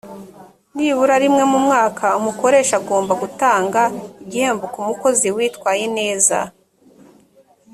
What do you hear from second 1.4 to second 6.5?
mu mwaka umukoresha agomba gutanga igihembo ku mukozi witwaye neza